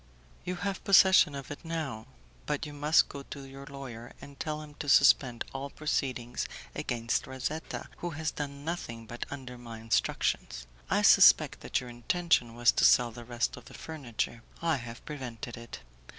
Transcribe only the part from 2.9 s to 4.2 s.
go to your lawyer